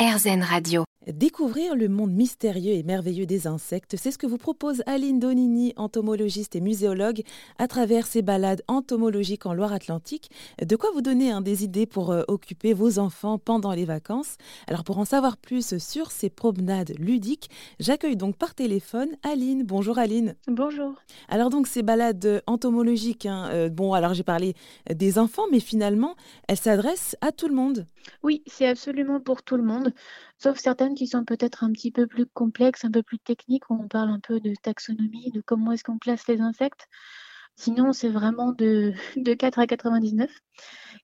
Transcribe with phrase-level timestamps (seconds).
[0.00, 0.84] RZN Radio.
[1.12, 5.72] Découvrir le monde mystérieux et merveilleux des insectes, c'est ce que vous propose Aline Donini,
[5.76, 7.22] entomologiste et muséologue,
[7.58, 10.30] à travers ses balades entomologiques en Loire-Atlantique.
[10.64, 14.36] De quoi vous donner hein, des idées pour euh, occuper vos enfants pendant les vacances?
[14.68, 17.50] Alors pour en savoir plus sur ces promenades ludiques,
[17.80, 19.64] j'accueille donc par téléphone Aline.
[19.64, 20.36] Bonjour Aline.
[20.46, 20.94] Bonjour.
[21.28, 24.54] Alors donc ces balades entomologiques, hein, euh, bon alors j'ai parlé
[24.88, 26.14] des enfants, mais finalement
[26.46, 27.86] elles s'adressent à tout le monde.
[28.22, 29.92] Oui, c'est absolument pour tout le monde,
[30.42, 33.74] sauf certaines qui sont peut-être un petit peu plus complexes, un peu plus techniques, où
[33.74, 36.88] on parle un peu de taxonomie, de comment est-ce qu'on classe les insectes.
[37.60, 40.30] Sinon, c'est vraiment de, de 4 à 99.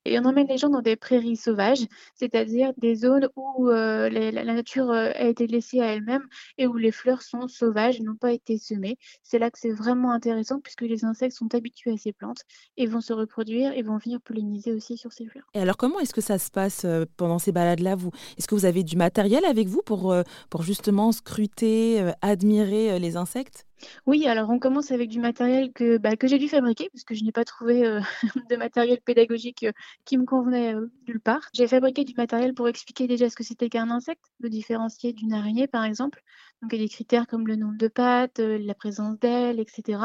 [0.06, 1.84] Et on emmène les gens dans des prairies sauvages,
[2.14, 6.22] c'est-à-dire des zones où euh, la nature euh, a été laissée à elle-même
[6.56, 8.96] et où les fleurs sont sauvages, n'ont pas été semées.
[9.22, 12.42] C'est là que c'est vraiment intéressant puisque les insectes sont habitués à ces plantes
[12.76, 15.44] et vont se reproduire et vont venir polliniser aussi sur ces fleurs.
[15.54, 17.96] Et alors comment est-ce que ça se passe euh, pendant ces balades-là
[18.38, 20.14] Est-ce que vous avez du matériel avec vous pour,
[20.48, 23.66] pour justement scruter, admirer les insectes?
[24.06, 27.14] Oui, alors on commence avec du matériel que, bah, que j'ai dû fabriquer, parce que
[27.14, 27.82] je n'ai pas trouvé
[28.50, 29.66] de matériel pédagogique
[30.04, 30.74] qui me convenait
[31.06, 31.48] nulle part.
[31.52, 35.32] J'ai fabriqué du matériel pour expliquer déjà ce que c'était qu'un insecte, le différencier d'une
[35.32, 36.22] araignée par exemple.
[36.62, 40.00] Donc il y a des critères comme le nombre de pattes, la présence d'ailes, etc.,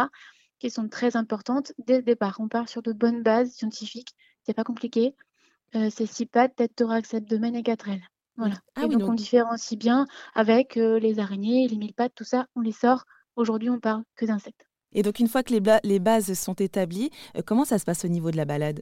[0.59, 2.37] qui sont très importantes dès le départ.
[2.39, 5.15] On part sur de bonnes bases scientifiques, c'est pas compliqué.
[5.73, 8.03] c'est six pattes, tête, thorax, abdomen et quatre ailes.
[8.37, 8.55] Voilà.
[8.75, 12.61] Ah et donc, on différencie bien avec les araignées, les mille pattes, tout ça, on
[12.61, 14.65] les sort Aujourd'hui, on parle que d'insectes.
[14.93, 18.09] Et donc, une fois que les, bases sont établies, euh, comment ça se passe au
[18.09, 18.81] niveau de la balade?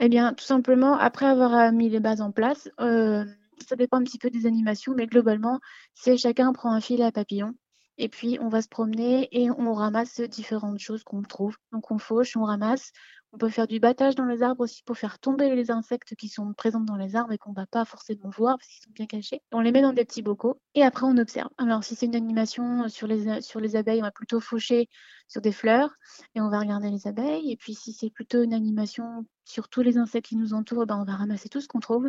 [0.00, 3.24] Eh bien, tout simplement, après avoir euh, mis les bases en place, euh,
[3.66, 5.60] ça dépend un petit peu des animations, mais globalement,
[5.94, 7.54] c'est chacun prend un fil à papillon
[7.98, 11.56] et puis on va se promener et on ramasse différentes choses qu'on trouve.
[11.72, 12.92] Donc on fauche, on ramasse,
[13.34, 16.28] on peut faire du battage dans les arbres aussi pour faire tomber les insectes qui
[16.28, 18.92] sont présents dans les arbres et qu'on ne va pas forcément voir parce qu'ils sont
[18.92, 19.42] bien cachés.
[19.50, 21.48] On les met dans des petits bocaux et après on observe.
[21.58, 24.88] Alors si c'est une animation sur les, sur les abeilles, on va plutôt faucher
[25.26, 25.90] sur des fleurs
[26.36, 27.50] et on va regarder les abeilles.
[27.50, 30.96] Et puis si c'est plutôt une animation sur tous les insectes qui nous entourent, ben
[30.96, 32.08] on va ramasser tout ce qu'on trouve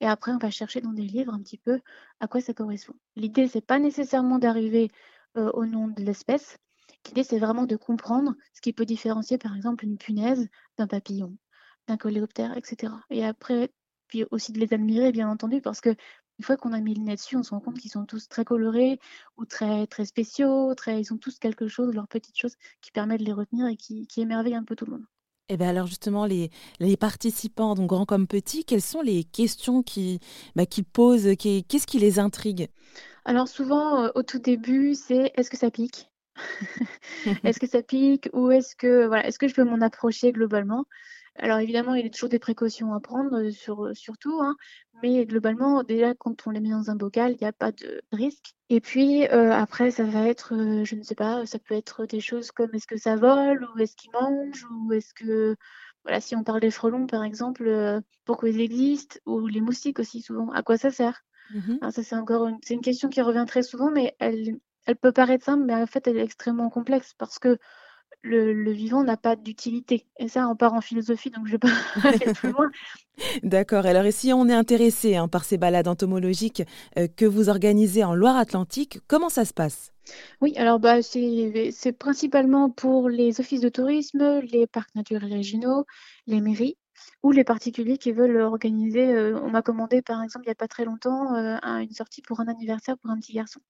[0.00, 1.80] et après on va chercher dans des livres un petit peu
[2.20, 2.94] à quoi ça correspond.
[3.16, 4.90] L'idée c'est pas nécessairement d'arriver
[5.38, 6.58] euh, au nom de l'espèce,
[7.06, 11.36] L'idée, c'est vraiment de comprendre ce qui peut différencier, par exemple, une punaise d'un papillon,
[11.88, 12.92] d'un coléoptère, etc.
[13.10, 13.70] Et après,
[14.08, 15.94] puis aussi de les admirer, bien entendu, parce que
[16.38, 18.28] une fois qu'on a mis le nez dessus, on se rend compte qu'ils sont tous
[18.28, 18.98] très colorés
[19.36, 23.20] ou très, très spéciaux, très, ils ont tous quelque chose, leurs petites choses qui permettent
[23.20, 25.06] de les retenir et qui, qui émerveillent un peu tout le monde.
[25.48, 26.50] Et eh bien alors justement, les,
[26.80, 30.18] les, participants, donc grands comme petits, quelles sont les questions qui,
[30.56, 32.68] bah, qui posent, qu'est-ce qui les intrigue?
[33.24, 36.10] Alors souvent, euh, au tout début, c'est est-ce que ça pique?
[37.44, 40.84] est-ce que ça pique ou est-ce que voilà, est-ce que je peux m'en approcher globalement?
[41.38, 44.56] Alors évidemment, il y a toujours des précautions à prendre euh, sur, sur tout, hein,
[45.02, 48.00] mais globalement, déjà quand on les met dans un bocal, il n'y a pas de
[48.12, 48.54] risque.
[48.70, 52.06] Et puis euh, après, ça va être, euh, je ne sais pas, ça peut être
[52.06, 55.56] des choses comme est-ce que ça vole ou est-ce qu'ils mangent ou est-ce que
[56.04, 60.22] voilà, si on parle des frelons par exemple, pourquoi ils existent ou les moustiques aussi
[60.22, 61.22] souvent, à quoi ça sert?
[61.50, 64.96] Mmh ça c'est encore une, c'est une question qui revient très souvent, mais elle, elle
[64.96, 67.58] peut paraître simple, mais en fait, elle est extrêmement complexe parce que
[68.22, 70.06] le, vivant n'a pas d'utilité.
[70.18, 71.68] Et ça, on part en philosophie, donc je vais pas
[72.04, 72.70] aller plus loin.
[73.42, 73.86] D'accord.
[73.86, 76.62] Alors, et si on est intéressé hein, par ces balades entomologiques
[76.98, 79.92] euh, que vous organisez en Loire-Atlantique, comment ça se passe?
[80.40, 85.84] Oui, alors bah, c'est principalement pour les offices de tourisme, les parcs naturels régionaux,
[86.26, 86.76] les mairies
[87.22, 89.12] ou les particuliers qui veulent organiser.
[89.12, 92.22] Euh, on m'a commandé, par exemple, il n'y a pas très longtemps, euh, une sortie
[92.22, 93.60] pour un anniversaire pour un petit garçon.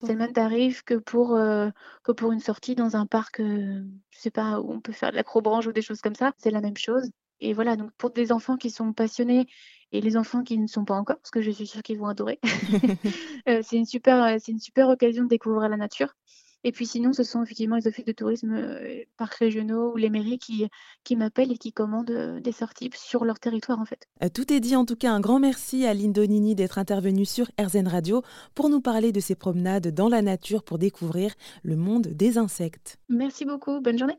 [0.00, 1.70] C'est le même tarif que pour, euh,
[2.04, 5.10] que pour une sortie dans un parc, euh, je sais pas, où on peut faire
[5.10, 6.32] de l'acrobranche ou des choses comme ça.
[6.38, 7.10] C'est la même chose.
[7.40, 9.46] Et voilà, donc pour des enfants qui sont passionnés
[9.90, 12.06] et les enfants qui ne sont pas encore, parce que je suis sûre qu'ils vont
[12.06, 12.38] adorer,
[13.48, 16.14] euh, c'est une super, c'est une super occasion de découvrir la nature.
[16.64, 20.10] Et puis sinon, ce sont effectivement les offices de tourisme, euh, parcs régionaux ou les
[20.10, 20.66] mairies qui,
[21.04, 24.06] qui m'appellent et qui commandent euh, des sorties sur leur territoire en fait.
[24.22, 25.12] Euh, tout est dit en tout cas.
[25.12, 28.22] Un grand merci à Lindonini d'être intervenue sur RZN Radio
[28.54, 32.98] pour nous parler de ses promenades dans la nature pour découvrir le monde des insectes.
[33.08, 33.80] Merci beaucoup.
[33.80, 34.18] Bonne journée.